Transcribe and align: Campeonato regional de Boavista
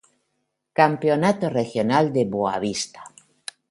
Campeonato 0.79 1.45
regional 1.59 2.11
de 2.11 2.23
Boavista 2.31 3.01